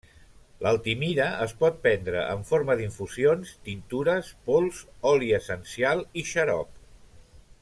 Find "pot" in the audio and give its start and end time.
1.59-1.77